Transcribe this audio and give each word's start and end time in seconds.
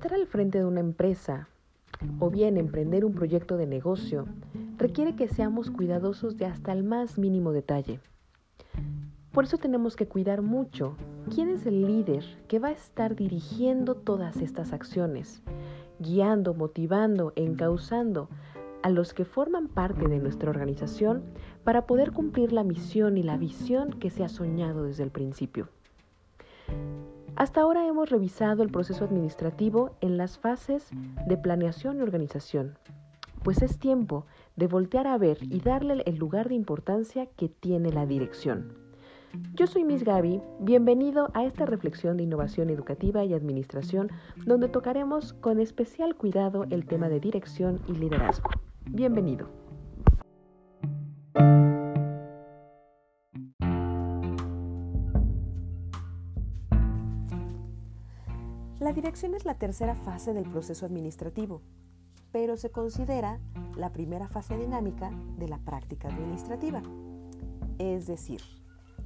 Estar 0.00 0.14
al 0.14 0.26
frente 0.26 0.56
de 0.56 0.64
una 0.64 0.80
empresa 0.80 1.46
o 2.20 2.30
bien 2.30 2.56
emprender 2.56 3.04
un 3.04 3.12
proyecto 3.12 3.58
de 3.58 3.66
negocio 3.66 4.24
requiere 4.78 5.14
que 5.14 5.28
seamos 5.28 5.70
cuidadosos 5.70 6.38
de 6.38 6.46
hasta 6.46 6.72
el 6.72 6.84
más 6.84 7.18
mínimo 7.18 7.52
detalle. 7.52 8.00
Por 9.30 9.44
eso 9.44 9.58
tenemos 9.58 9.96
que 9.96 10.08
cuidar 10.08 10.40
mucho 10.40 10.96
quién 11.28 11.50
es 11.50 11.66
el 11.66 11.86
líder 11.86 12.24
que 12.48 12.58
va 12.58 12.68
a 12.68 12.72
estar 12.72 13.14
dirigiendo 13.14 13.94
todas 13.94 14.38
estas 14.38 14.72
acciones, 14.72 15.42
guiando, 15.98 16.54
motivando, 16.54 17.34
encauzando 17.36 18.30
a 18.82 18.88
los 18.88 19.12
que 19.12 19.26
forman 19.26 19.68
parte 19.68 20.08
de 20.08 20.18
nuestra 20.18 20.48
organización 20.48 21.24
para 21.62 21.86
poder 21.86 22.12
cumplir 22.12 22.54
la 22.54 22.64
misión 22.64 23.18
y 23.18 23.22
la 23.22 23.36
visión 23.36 23.90
que 23.90 24.08
se 24.08 24.24
ha 24.24 24.30
soñado 24.30 24.84
desde 24.84 25.02
el 25.02 25.10
principio. 25.10 25.68
Hasta 27.36 27.62
ahora 27.62 27.86
hemos 27.86 28.10
revisado 28.10 28.62
el 28.62 28.70
proceso 28.70 29.04
administrativo 29.04 29.96
en 30.00 30.16
las 30.16 30.38
fases 30.38 30.88
de 31.26 31.36
planeación 31.36 31.98
y 31.98 32.02
organización, 32.02 32.76
pues 33.42 33.62
es 33.62 33.78
tiempo 33.78 34.26
de 34.56 34.66
voltear 34.66 35.06
a 35.06 35.18
ver 35.18 35.38
y 35.42 35.60
darle 35.60 36.02
el 36.06 36.16
lugar 36.16 36.48
de 36.48 36.54
importancia 36.54 37.26
que 37.26 37.48
tiene 37.48 37.92
la 37.92 38.06
dirección. 38.06 38.74
Yo 39.54 39.66
soy 39.66 39.84
Miss 39.84 40.02
Gaby, 40.02 40.40
bienvenido 40.58 41.30
a 41.34 41.44
esta 41.44 41.64
reflexión 41.64 42.16
de 42.16 42.24
innovación 42.24 42.68
educativa 42.68 43.24
y 43.24 43.32
administración 43.32 44.10
donde 44.44 44.68
tocaremos 44.68 45.34
con 45.34 45.60
especial 45.60 46.16
cuidado 46.16 46.66
el 46.70 46.84
tema 46.84 47.08
de 47.08 47.20
dirección 47.20 47.80
y 47.86 47.92
liderazgo. 47.92 48.50
Bienvenido. 48.86 49.59
Dirección 59.00 59.34
es 59.34 59.46
la 59.46 59.54
tercera 59.54 59.94
fase 59.94 60.34
del 60.34 60.44
proceso 60.44 60.84
administrativo, 60.84 61.62
pero 62.32 62.58
se 62.58 62.70
considera 62.70 63.40
la 63.74 63.94
primera 63.94 64.28
fase 64.28 64.58
dinámica 64.58 65.10
de 65.38 65.48
la 65.48 65.56
práctica 65.56 66.08
administrativa. 66.08 66.82
Es 67.78 68.06
decir, 68.06 68.42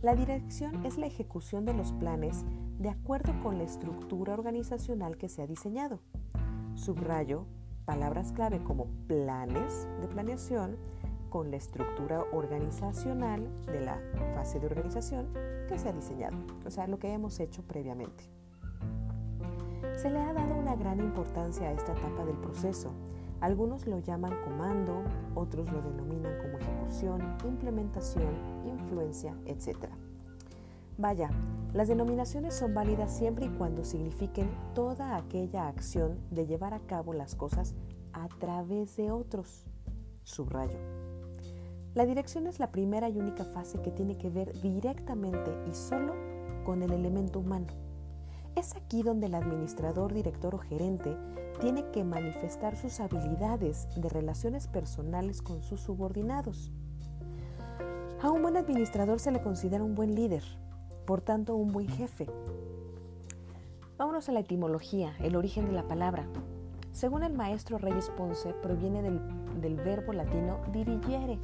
la 0.03 0.17
dirección 0.17 0.85
es 0.85 0.99
la 0.99 1.07
ejecución 1.07 1.65
de 1.65 1.75
los 1.75 1.93
planes 1.93 2.45
de 2.81 2.89
acuerdo 2.89 3.41
con 3.41 3.57
la 3.57 3.63
estructura 3.63 4.35
organizacional 4.35 5.17
que 5.17 5.29
se 5.29 5.43
ha 5.43 5.47
diseñado. 5.47 6.01
Subrayo 6.75 7.47
palabras 7.85 8.33
clave 8.33 8.65
como 8.65 8.87
planes 9.07 9.87
de 10.01 10.09
planeación 10.09 10.77
con 11.31 11.53
la 11.53 11.57
estructura 11.57 12.25
organizacional 12.33 13.49
de 13.67 13.81
la 13.81 14.01
fase 14.35 14.59
de 14.59 14.67
organización 14.67 15.33
que 15.69 15.79
se 15.79 15.89
ha 15.89 15.93
diseñado, 15.93 16.37
o 16.67 16.71
sea, 16.73 16.89
lo 16.89 16.99
que 16.99 17.13
hemos 17.13 17.39
hecho 17.39 17.63
previamente. 17.63 18.35
Se 19.97 20.11
le 20.11 20.19
ha 20.19 20.33
dado 20.33 20.55
una 20.55 20.77
gran 20.77 21.01
importancia 21.01 21.69
a 21.69 21.73
esta 21.73 21.93
etapa 21.93 22.25
del 22.25 22.37
proceso. 22.37 22.93
Algunos 23.41 23.87
lo 23.87 23.99
llaman 23.99 24.35
comando, 24.43 25.05
otros 25.35 25.71
lo 25.71 25.83
denominan 25.83 26.39
como 26.39 26.59
ejecución, 26.59 27.37
implementación, 27.45 28.35
influencia, 28.65 29.37
etc. 29.47 29.89
Vaya, 30.99 31.31
las 31.73 31.89
denominaciones 31.89 32.55
son 32.55 32.75
válidas 32.75 33.17
siempre 33.17 33.47
y 33.47 33.51
cuando 33.51 33.85
signifiquen 33.85 34.51
toda 34.75 35.17
aquella 35.17 35.69
acción 35.69 36.19
de 36.31 36.47
llevar 36.47 36.75
a 36.75 36.81
cabo 36.81 37.13
las 37.13 37.35
cosas 37.35 37.75
a 38.13 38.29
través 38.29 38.97
de 38.97 39.11
otros. 39.11 39.65
Subrayo. 40.25 40.79
La 41.95 42.07
dirección 42.07 42.47
es 42.47 42.59
la 42.59 42.73
primera 42.73 43.09
y 43.09 43.19
única 43.19 43.45
fase 43.45 43.81
que 43.81 43.91
tiene 43.91 44.19
que 44.19 44.31
ver 44.31 44.61
directamente 44.61 45.53
y 45.71 45.75
solo 45.75 46.15
con 46.65 46.83
el 46.83 46.93
elemento 46.93 47.39
humano. 47.39 47.84
Es 48.57 48.77
aquí 48.77 49.03
donde 49.03 49.27
el 49.27 49.35
administrador, 49.35 50.15
director 50.15 50.55
o 50.55 50.59
gerente 50.59 51.17
tiene 51.61 51.91
que 51.91 52.05
manifestar 52.05 52.77
sus 52.77 53.01
habilidades 53.01 53.89
de 53.97 54.09
relaciones 54.09 54.69
personales 54.69 55.43
con 55.43 55.63
sus 55.63 55.81
subordinados. 55.81 56.71
A 58.23 58.31
un 58.31 58.43
buen 58.43 58.57
administrador 58.57 59.19
se 59.19 59.33
le 59.33 59.43
considera 59.43 59.83
un 59.83 59.97
buen 59.97 60.15
líder, 60.15 60.45
por 61.05 61.21
tanto 61.21 61.57
un 61.57 61.73
buen 61.73 61.89
jefe. 61.89 62.27
Vámonos 63.99 64.29
a 64.29 64.33
la 64.33 64.41
etimología, 64.41 65.15
el 65.21 65.35
origen 65.35 65.67
de 65.67 65.73
la 65.73 65.89
palabra. 65.89 66.25
Según 66.93 67.25
el 67.25 67.35
maestro 67.35 67.79
Reyes 67.79 68.09
Ponce, 68.17 68.55
proviene 68.55 69.03
del, 69.03 69.77
verbo 69.77 70.13
latino 70.13 70.61
dirigere, 70.73 71.39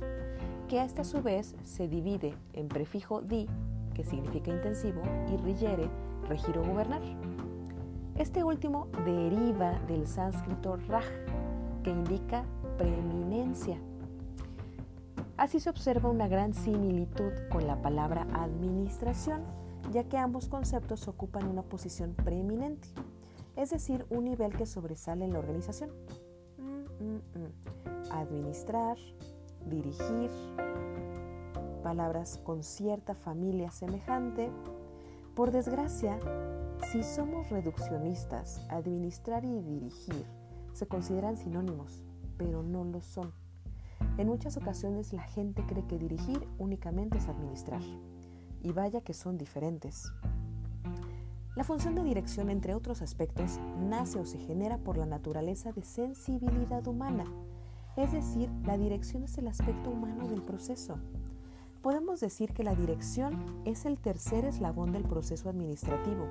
que 0.68 0.78
a 0.78 0.84
esta 0.84 1.02
a 1.02 1.04
su 1.04 1.22
vez 1.22 1.56
se 1.64 1.88
divide 1.88 2.34
en 2.52 2.68
prefijo 2.68 3.20
di, 3.20 3.48
que 3.94 4.04
significa 4.04 4.52
intensivo, 4.52 5.02
y 5.32 5.36
rigere, 5.38 5.90
regir 6.30 6.56
o 6.56 6.64
gobernar. 6.64 7.02
Este 8.16 8.44
último 8.44 8.86
deriva 9.04 9.78
del 9.88 10.06
sánscrito 10.06 10.76
raj, 10.88 11.04
que 11.82 11.90
indica 11.90 12.44
preeminencia. 12.78 13.78
Así 15.36 15.58
se 15.58 15.70
observa 15.70 16.10
una 16.10 16.28
gran 16.28 16.54
similitud 16.54 17.32
con 17.50 17.66
la 17.66 17.82
palabra 17.82 18.26
administración, 18.32 19.42
ya 19.90 20.04
que 20.04 20.18
ambos 20.18 20.48
conceptos 20.48 21.08
ocupan 21.08 21.46
una 21.46 21.62
posición 21.62 22.14
preeminente, 22.14 22.88
es 23.56 23.70
decir, 23.70 24.06
un 24.10 24.24
nivel 24.24 24.52
que 24.52 24.66
sobresale 24.66 25.24
en 25.24 25.32
la 25.32 25.38
organización. 25.38 25.90
Mm, 26.58 27.04
mm, 27.04 27.16
mm. 27.16 28.12
Administrar, 28.12 28.98
dirigir, 29.66 30.30
palabras 31.82 32.38
con 32.44 32.62
cierta 32.62 33.14
familia 33.14 33.70
semejante. 33.70 34.50
Por 35.34 35.50
desgracia, 35.52 36.18
si 36.92 37.02
somos 37.02 37.48
reduccionistas, 37.50 38.60
administrar 38.68 39.44
y 39.44 39.60
dirigir 39.62 40.26
se 40.72 40.86
consideran 40.86 41.36
sinónimos, 41.36 42.02
pero 42.36 42.62
no 42.62 42.84
lo 42.84 43.00
son. 43.00 43.32
En 44.18 44.28
muchas 44.28 44.56
ocasiones 44.56 45.12
la 45.12 45.22
gente 45.22 45.64
cree 45.66 45.86
que 45.86 45.98
dirigir 45.98 46.46
únicamente 46.58 47.18
es 47.18 47.28
administrar. 47.28 47.82
Y 48.62 48.72
vaya 48.72 49.00
que 49.00 49.14
son 49.14 49.38
diferentes. 49.38 50.12
La 51.56 51.64
función 51.64 51.94
de 51.94 52.04
dirección, 52.04 52.50
entre 52.50 52.74
otros 52.74 53.02
aspectos, 53.02 53.58
nace 53.78 54.18
o 54.18 54.24
se 54.24 54.38
genera 54.38 54.78
por 54.78 54.96
la 54.96 55.06
naturaleza 55.06 55.72
de 55.72 55.82
sensibilidad 55.82 56.86
humana. 56.86 57.24
Es 57.96 58.12
decir, 58.12 58.50
la 58.64 58.78
dirección 58.78 59.24
es 59.24 59.36
el 59.38 59.48
aspecto 59.48 59.90
humano 59.90 60.28
del 60.28 60.42
proceso. 60.42 60.98
Podemos 61.82 62.20
decir 62.20 62.52
que 62.52 62.62
la 62.62 62.74
dirección 62.74 63.62
es 63.64 63.86
el 63.86 63.98
tercer 63.98 64.44
eslabón 64.44 64.92
del 64.92 65.04
proceso 65.04 65.48
administrativo. 65.48 66.26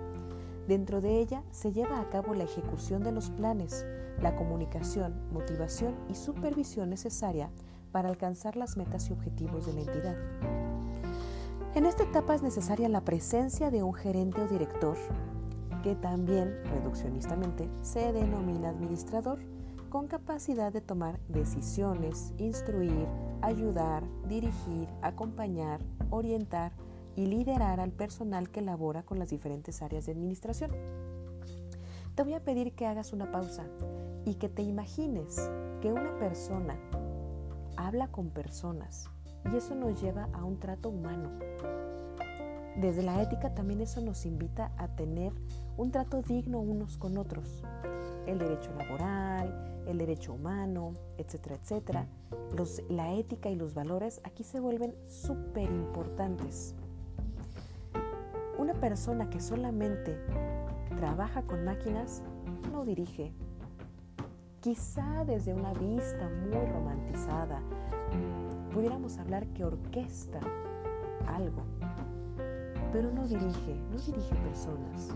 Dentro 0.67 1.01
de 1.01 1.19
ella 1.19 1.43
se 1.49 1.71
lleva 1.71 1.99
a 1.99 2.05
cabo 2.11 2.35
la 2.35 2.43
ejecución 2.43 3.03
de 3.03 3.11
los 3.11 3.31
planes, 3.31 3.83
la 4.21 4.35
comunicación, 4.35 5.19
motivación 5.33 5.95
y 6.07 6.13
supervisión 6.13 6.91
necesaria 6.91 7.49
para 7.91 8.09
alcanzar 8.09 8.57
las 8.57 8.77
metas 8.77 9.09
y 9.09 9.13
objetivos 9.13 9.65
de 9.65 9.73
la 9.73 9.79
entidad. 9.79 10.15
En 11.73 11.87
esta 11.87 12.03
etapa 12.03 12.35
es 12.35 12.43
necesaria 12.43 12.87
la 12.87 13.01
presencia 13.01 13.71
de 13.71 13.81
un 13.81 13.95
gerente 13.95 14.41
o 14.41 14.47
director, 14.47 14.97
que 15.81 15.95
también, 15.95 16.63
reduccionistamente, 16.65 17.67
se 17.81 18.13
denomina 18.13 18.69
administrador, 18.69 19.39
con 19.89 20.07
capacidad 20.07 20.71
de 20.71 20.81
tomar 20.81 21.19
decisiones, 21.27 22.33
instruir, 22.37 23.07
ayudar, 23.41 24.03
dirigir, 24.27 24.87
acompañar, 25.01 25.81
orientar 26.11 26.71
y 27.15 27.25
liderar 27.25 27.79
al 27.79 27.91
personal 27.91 28.49
que 28.49 28.61
labora 28.61 29.03
con 29.03 29.19
las 29.19 29.29
diferentes 29.29 29.81
áreas 29.81 30.05
de 30.05 30.11
administración. 30.11 30.71
Te 32.15 32.23
voy 32.23 32.33
a 32.33 32.43
pedir 32.43 32.73
que 32.73 32.85
hagas 32.85 33.13
una 33.13 33.31
pausa 33.31 33.65
y 34.25 34.35
que 34.35 34.49
te 34.49 34.61
imagines 34.61 35.49
que 35.81 35.91
una 35.91 36.17
persona 36.19 36.77
habla 37.75 38.09
con 38.09 38.29
personas 38.29 39.09
y 39.51 39.55
eso 39.55 39.73
nos 39.73 40.01
lleva 40.01 40.29
a 40.33 40.43
un 40.43 40.59
trato 40.59 40.89
humano. 40.89 41.29
Desde 42.75 43.03
la 43.03 43.21
ética 43.21 43.53
también 43.53 43.81
eso 43.81 44.01
nos 44.01 44.25
invita 44.25 44.71
a 44.77 44.87
tener 44.89 45.33
un 45.77 45.91
trato 45.91 46.21
digno 46.21 46.59
unos 46.59 46.97
con 46.97 47.17
otros. 47.17 47.63
El 48.29 48.39
derecho 48.39 48.71
laboral, 48.77 49.83
el 49.87 49.97
derecho 49.97 50.33
humano, 50.33 50.93
etcétera, 51.17 51.55
etcétera. 51.55 52.07
la 52.89 53.13
ética 53.13 53.49
y 53.49 53.55
los 53.55 53.73
valores 53.73 54.21
aquí 54.23 54.43
se 54.43 54.59
vuelven 54.59 54.93
súper 55.07 55.69
importantes. 55.69 56.75
Una 58.57 58.73
persona 58.73 59.29
que 59.29 59.39
solamente 59.39 60.17
trabaja 60.97 61.43
con 61.43 61.63
máquinas 61.63 62.21
no 62.71 62.83
dirige, 62.83 63.33
Quizá 64.61 65.23
desde 65.23 65.53
una 65.53 65.73
vista 65.73 66.29
muy 66.43 66.65
romantizada 66.65 67.61
pudiéramos 68.73 69.17
hablar 69.17 69.47
que 69.53 69.63
orquesta 69.63 70.41
algo, 71.27 71.63
pero 72.91 73.09
no 73.09 73.25
dirige, 73.25 73.75
no 73.89 73.97
dirige 73.97 74.35
personas. 74.35 75.15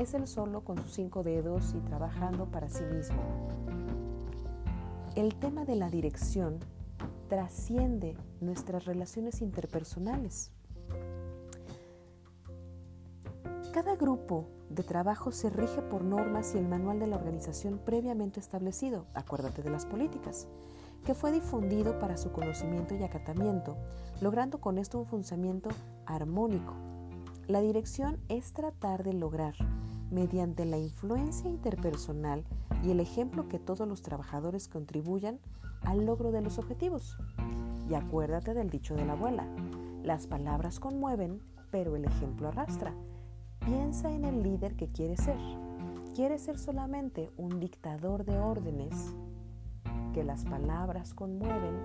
Es 0.00 0.14
él 0.14 0.26
solo 0.26 0.64
con 0.64 0.78
sus 0.78 0.94
cinco 0.94 1.22
dedos 1.22 1.74
y 1.74 1.80
trabajando 1.80 2.46
para 2.46 2.70
sí 2.70 2.84
mismo. 2.84 3.20
El 5.14 5.34
tema 5.34 5.66
de 5.66 5.76
la 5.76 5.90
dirección 5.90 6.58
trasciende 7.28 8.16
nuestras 8.40 8.86
relaciones 8.86 9.42
interpersonales. 9.42 10.52
Cada 13.74 13.94
grupo 13.96 14.46
de 14.70 14.84
trabajo 14.84 15.32
se 15.32 15.50
rige 15.50 15.82
por 15.82 16.02
normas 16.02 16.54
y 16.54 16.58
el 16.58 16.66
manual 16.66 16.98
de 16.98 17.06
la 17.06 17.16
organización 17.16 17.78
previamente 17.84 18.40
establecido, 18.40 19.04
acuérdate 19.12 19.62
de 19.62 19.68
las 19.68 19.84
políticas, 19.84 20.48
que 21.04 21.12
fue 21.12 21.30
difundido 21.30 21.98
para 21.98 22.16
su 22.16 22.32
conocimiento 22.32 22.94
y 22.94 23.02
acatamiento, 23.02 23.76
logrando 24.22 24.62
con 24.62 24.78
esto 24.78 24.98
un 24.98 25.04
funcionamiento 25.04 25.68
armónico. 26.06 26.72
La 27.48 27.60
dirección 27.60 28.18
es 28.28 28.52
tratar 28.52 29.02
de 29.02 29.12
lograr, 29.12 29.54
mediante 30.10 30.64
la 30.64 30.78
influencia 30.78 31.48
interpersonal 31.48 32.44
y 32.84 32.90
el 32.90 33.00
ejemplo 33.00 33.48
que 33.48 33.58
todos 33.58 33.86
los 33.86 34.02
trabajadores 34.02 34.68
contribuyan 34.68 35.38
al 35.82 36.04
logro 36.06 36.32
de 36.32 36.42
los 36.42 36.58
objetivos. 36.58 37.16
Y 37.88 37.94
acuérdate 37.94 38.54
del 38.54 38.70
dicho 38.70 38.94
de 38.94 39.04
la 39.04 39.12
abuela, 39.12 39.46
las 40.02 40.26
palabras 40.26 40.80
conmueven, 40.80 41.40
pero 41.70 41.96
el 41.96 42.04
ejemplo 42.04 42.48
arrastra. 42.48 42.94
Piensa 43.60 44.10
en 44.10 44.24
el 44.24 44.42
líder 44.42 44.76
que 44.76 44.88
quieres 44.88 45.20
ser. 45.20 45.36
¿Quieres 46.14 46.42
ser 46.42 46.58
solamente 46.58 47.30
un 47.36 47.60
dictador 47.60 48.24
de 48.24 48.38
órdenes 48.38 48.94
que 50.12 50.24
las 50.24 50.44
palabras 50.44 51.14
conmueven? 51.14 51.78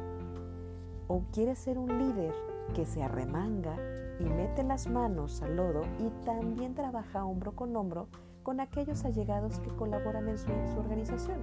¿O 1.08 1.24
quieres 1.32 1.60
ser 1.60 1.78
un 1.78 2.00
líder 2.00 2.34
que 2.74 2.86
se 2.86 3.04
arremanga 3.04 3.78
y 4.20 4.24
mete 4.24 4.64
las 4.64 4.88
manos 4.88 5.42
al 5.42 5.58
lodo 5.58 5.82
y 6.00 6.10
también 6.26 6.76
trabaja 6.76 7.26
hombro 7.26 7.56
con 7.56 7.76
hombro 7.76 8.08
con 8.44 8.60
aquellos 8.60 9.04
allegados 9.06 9.60
que 9.60 9.76
colaboran 9.76 10.30
en 10.30 10.38
su, 10.38 10.52
organización? 10.78 11.40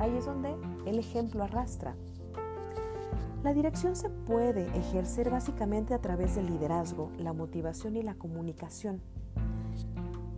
Ahí 0.00 0.16
es 0.16 0.26
donde 0.26 0.56
el 0.86 0.98
ejemplo 0.98 1.44
arrastra. 1.44 1.94
La 3.44 3.54
dirección 3.54 3.96
se 3.96 4.10
puede 4.10 4.66
ejercer 4.76 5.30
básicamente 5.30 5.94
a 5.94 6.00
través 6.00 6.34
del 6.34 6.46
liderazgo, 6.46 7.10
la 7.18 7.32
motivación 7.32 7.96
y 7.96 8.02
la 8.02 8.14
comunicación. 8.14 9.00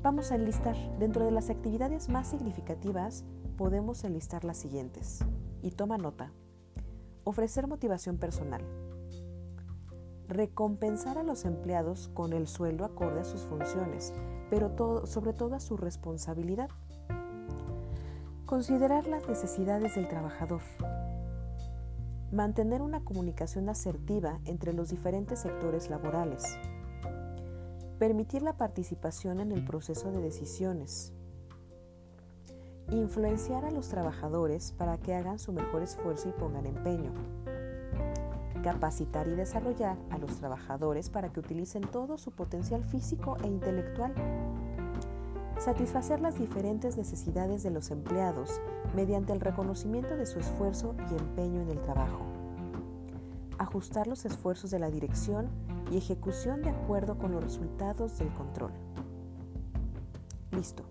Vamos 0.03 0.31
a 0.31 0.35
enlistar, 0.35 0.77
dentro 0.99 1.25
de 1.25 1.31
las 1.31 1.49
actividades 1.49 2.11
más 2.11 2.29
significativas, 2.29 3.25
podemos 3.57 4.05
enlistar 4.05 4.45
las 4.45 4.59
siguientes. 4.59 5.25
Y 5.63 5.71
toma 5.71 5.97
nota. 5.97 6.33
Ofrecer 7.25 7.67
motivación 7.67 8.19
personal. 8.19 8.63
Recompensar 10.29 11.19
a 11.19 11.23
los 11.23 11.45
empleados 11.45 12.09
con 12.15 12.33
el 12.33 12.47
sueldo 12.47 12.85
acorde 12.85 13.21
a 13.21 13.25
sus 13.25 13.43
funciones, 13.43 14.13
pero 14.51 15.07
sobre 15.07 15.33
todo 15.33 15.55
a 15.55 15.61
su 15.61 15.77
responsabilidad. 15.77 16.71
Considerar 18.47 19.07
las 19.07 19.29
necesidades 19.29 19.95
del 19.95 20.09
trabajador. 20.09 20.63
Mantener 22.33 22.83
una 22.83 23.05
comunicación 23.05 23.69
asertiva 23.69 24.41
entre 24.45 24.73
los 24.73 24.91
diferentes 24.91 25.41
sectores 25.41 25.89
laborales 25.91 26.59
Permitir 27.99 28.43
la 28.43 28.57
participación 28.57 29.39
en 29.39 29.53
el 29.53 29.65
proceso 29.65 30.11
de 30.11 30.21
decisiones. 30.21 31.13
Influenciar 32.91 33.65
a 33.65 33.71
los 33.71 33.89
trabajadores 33.89 34.73
para 34.73 34.99
que 34.99 35.15
hagan 35.15 35.39
su 35.39 35.53
mejor 35.53 35.83
esfuerzo 35.83 36.29
y 36.29 36.33
pongan 36.33 36.67
empeño. 36.67 37.13
Capacitar 38.65 39.29
y 39.29 39.33
desarrollar 39.33 39.99
a 40.09 40.17
los 40.17 40.39
trabajadores 40.39 41.11
para 41.11 41.31
que 41.31 41.39
utilicen 41.39 41.83
todo 41.83 42.17
su 42.17 42.31
potencial 42.31 42.83
físico 42.83 43.37
e 43.45 43.47
intelectual. 43.47 44.15
Satisfacer 45.59 46.23
las 46.23 46.39
diferentes 46.39 46.97
necesidades 46.97 47.63
de 47.63 47.71
los 47.71 47.91
empleados 47.91 48.63
mediante 48.97 49.35
el 49.35 49.41
reconocimiento 49.41 50.17
de 50.17 50.25
su 50.25 50.39
esfuerzo 50.39 50.95
y 51.11 51.15
empeño 51.15 51.61
en 51.61 51.69
el 51.69 51.83
trabajo. 51.83 52.21
Ajustar 53.59 54.07
los 54.07 54.25
esfuerzos 54.25 54.71
de 54.71 54.79
la 54.79 54.91
dirección 54.91 55.51
y 55.91 55.99
ejecución 55.99 56.63
de 56.63 56.71
acuerdo 56.71 57.19
con 57.19 57.33
los 57.33 57.45
resultados 57.45 58.19
del 58.19 58.33
control. 58.33 58.73
Listo. 60.53 60.85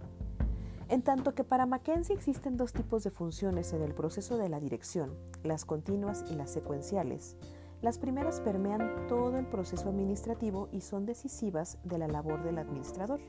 En 0.89 1.01
tanto 1.01 1.33
que 1.33 1.43
para 1.43 1.65
Mackenzie 1.65 2.13
existen 2.13 2.55
dos 2.55 2.71
tipos 2.71 3.03
de 3.03 3.09
funciones 3.09 3.73
en 3.73 3.81
el 3.81 3.95
proceso 3.95 4.37
de 4.37 4.49
la 4.49 4.59
dirección, 4.59 5.15
las 5.41 5.65
continuas 5.65 6.23
y 6.29 6.35
las 6.35 6.51
secuenciales. 6.51 7.35
Las 7.83 7.99
primeras 7.99 8.41
permean 8.41 9.07
todo 9.07 9.37
el 9.37 9.45
proceso 9.45 9.89
administrativo 9.89 10.69
y 10.71 10.81
son 10.81 11.05
decisivas 11.05 11.77
de 11.83 11.99
la 11.99 12.07
labor 12.07 12.41
del 12.41 12.57
administrador. 12.57 13.19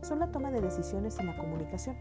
Son 0.00 0.20
la 0.20 0.32
toma 0.32 0.50
de 0.50 0.62
decisiones 0.62 1.18
y 1.20 1.24
la 1.24 1.36
comunicación. 1.36 1.96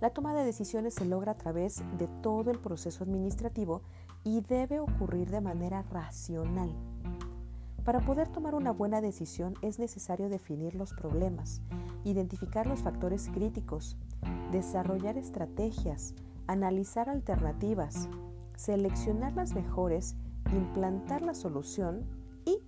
La 0.00 0.10
toma 0.10 0.34
de 0.34 0.44
decisiones 0.44 0.94
se 0.94 1.04
logra 1.04 1.32
a 1.32 1.38
través 1.38 1.84
de 1.98 2.08
todo 2.22 2.50
el 2.50 2.58
proceso 2.58 3.04
administrativo 3.04 3.82
y 4.24 4.40
debe 4.40 4.80
ocurrir 4.80 5.30
de 5.30 5.40
manera 5.40 5.82
racional, 5.82 6.74
para 7.88 8.00
poder 8.00 8.28
tomar 8.28 8.54
una 8.54 8.70
buena 8.70 9.00
decisión 9.00 9.54
es 9.62 9.78
necesario 9.78 10.28
definir 10.28 10.74
los 10.74 10.92
problemas, 10.92 11.62
identificar 12.04 12.66
los 12.66 12.82
factores 12.82 13.30
críticos, 13.32 13.96
desarrollar 14.52 15.16
estrategias, 15.16 16.14
analizar 16.46 17.08
alternativas, 17.08 18.10
seleccionar 18.56 19.32
las 19.32 19.54
mejores, 19.54 20.16
implantar 20.52 21.22
la 21.22 21.34
solución 21.34 22.04
y 22.44 22.58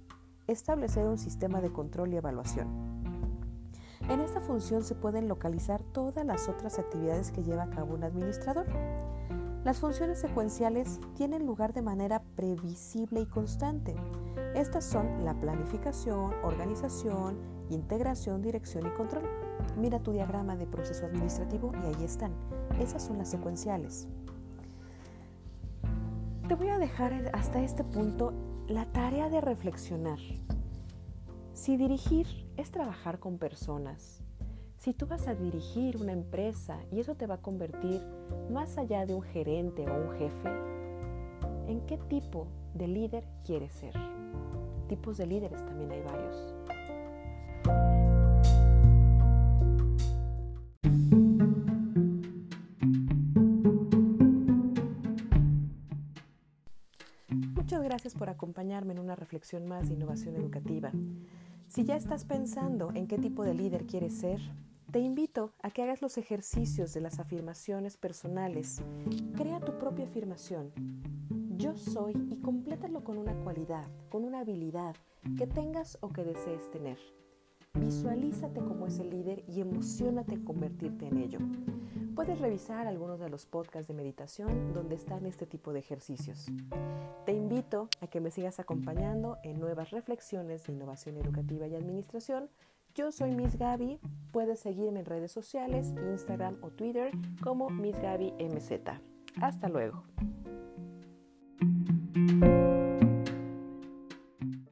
establecer 0.46 1.06
un 1.06 1.18
sistema 1.18 1.60
de 1.60 1.72
control 1.72 2.12
y 2.12 2.16
evaluación. 2.16 2.68
En 4.08 4.20
esta 4.20 4.40
función 4.40 4.82
se 4.82 4.94
pueden 4.94 5.28
localizar 5.28 5.82
todas 5.82 6.24
las 6.24 6.48
otras 6.48 6.78
actividades 6.78 7.30
que 7.30 7.42
lleva 7.42 7.64
a 7.64 7.70
cabo 7.70 7.94
un 7.94 8.02
administrador. 8.02 8.66
Las 9.62 9.78
funciones 9.78 10.18
secuenciales 10.18 10.98
tienen 11.14 11.46
lugar 11.46 11.74
de 11.74 11.82
manera 11.82 12.22
previsible 12.34 13.20
y 13.20 13.26
constante. 13.26 13.94
Estas 14.54 14.84
son 14.84 15.24
la 15.24 15.38
planificación, 15.38 16.32
organización, 16.42 17.38
integración, 17.68 18.40
dirección 18.42 18.86
y 18.86 18.90
control. 18.90 19.24
Mira 19.76 20.00
tu 20.00 20.12
diagrama 20.12 20.56
de 20.56 20.66
proceso 20.66 21.06
administrativo 21.06 21.72
y 21.82 21.86
ahí 21.86 22.04
están. 22.04 22.32
Esas 22.80 23.04
son 23.04 23.18
las 23.18 23.28
secuenciales. 23.28 24.08
Te 26.50 26.56
voy 26.56 26.68
a 26.70 26.80
dejar 26.80 27.30
hasta 27.32 27.62
este 27.62 27.84
punto 27.84 28.32
la 28.66 28.84
tarea 28.86 29.28
de 29.28 29.40
reflexionar. 29.40 30.18
Si 31.52 31.76
dirigir 31.76 32.26
es 32.56 32.72
trabajar 32.72 33.20
con 33.20 33.38
personas, 33.38 34.24
si 34.76 34.92
tú 34.92 35.06
vas 35.06 35.28
a 35.28 35.36
dirigir 35.36 35.98
una 35.98 36.10
empresa 36.10 36.80
y 36.90 36.98
eso 36.98 37.14
te 37.14 37.28
va 37.28 37.36
a 37.36 37.40
convertir 37.40 38.02
más 38.50 38.78
allá 38.78 39.06
de 39.06 39.14
un 39.14 39.22
gerente 39.22 39.88
o 39.88 39.94
un 39.94 40.10
jefe, 40.18 40.48
¿en 41.68 41.86
qué 41.86 41.98
tipo 42.08 42.48
de 42.74 42.88
líder 42.88 43.24
quieres 43.46 43.72
ser? 43.72 43.94
Tipos 44.88 45.18
de 45.18 45.26
líderes 45.26 45.64
también 45.64 45.92
hay 45.92 46.02
varios. 46.02 46.52
Gracias 58.10 58.18
por 58.18 58.30
acompañarme 58.30 58.92
en 58.92 58.98
una 58.98 59.14
reflexión 59.14 59.68
más 59.68 59.88
de 59.88 59.94
innovación 59.94 60.34
educativa. 60.34 60.90
Si 61.68 61.84
ya 61.84 61.94
estás 61.94 62.24
pensando 62.24 62.90
en 62.92 63.06
qué 63.06 63.18
tipo 63.18 63.44
de 63.44 63.54
líder 63.54 63.86
quieres 63.86 64.14
ser, 64.14 64.40
te 64.90 64.98
invito 64.98 65.52
a 65.62 65.70
que 65.70 65.84
hagas 65.84 66.02
los 66.02 66.18
ejercicios 66.18 66.92
de 66.92 67.00
las 67.02 67.20
afirmaciones 67.20 67.96
personales. 67.96 68.82
Crea 69.36 69.60
tu 69.60 69.78
propia 69.78 70.06
afirmación. 70.06 70.72
Yo 71.56 71.76
soy 71.76 72.14
y 72.32 72.40
complétalo 72.40 73.04
con 73.04 73.16
una 73.16 73.34
cualidad, 73.44 73.86
con 74.08 74.24
una 74.24 74.40
habilidad 74.40 74.96
que 75.38 75.46
tengas 75.46 75.96
o 76.00 76.08
que 76.08 76.24
desees 76.24 76.68
tener. 76.72 76.98
Visualízate 77.74 78.60
como 78.60 78.88
ese 78.88 79.04
líder 79.04 79.44
y 79.46 79.60
emocionate 79.60 80.34
en 80.34 80.44
convertirte 80.44 81.06
en 81.06 81.18
ello. 81.18 81.38
Puedes 82.14 82.38
revisar 82.38 82.86
algunos 82.86 83.20
de 83.20 83.28
los 83.28 83.46
podcasts 83.46 83.88
de 83.88 83.94
meditación 83.94 84.72
donde 84.72 84.94
están 84.94 85.26
este 85.26 85.46
tipo 85.46 85.72
de 85.72 85.80
ejercicios. 85.80 86.46
Te 87.24 87.32
invito 87.32 87.88
a 88.00 88.06
que 88.06 88.20
me 88.20 88.30
sigas 88.30 88.60
acompañando 88.60 89.38
en 89.42 89.58
nuevas 89.60 89.90
reflexiones 89.90 90.66
de 90.66 90.72
innovación 90.72 91.16
educativa 91.16 91.66
y 91.66 91.74
administración 91.74 92.50
yo 92.94 93.12
soy 93.12 93.30
Miss 93.30 93.56
Gaby, 93.56 94.00
puedes 94.32 94.58
seguirme 94.60 95.00
en 95.00 95.06
redes 95.06 95.30
sociales, 95.30 95.94
Instagram 96.10 96.56
o 96.60 96.70
Twitter 96.70 97.12
como 97.40 97.70
Miss 97.70 97.96
Gaby 98.00 98.32
MZ. 98.32 98.72
Hasta 99.40 99.68
luego. 99.68 100.02